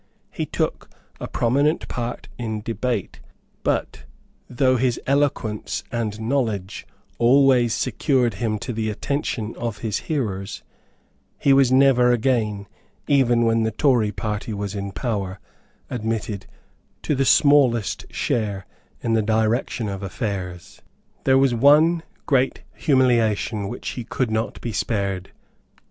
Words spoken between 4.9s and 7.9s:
eloquence and knowledge always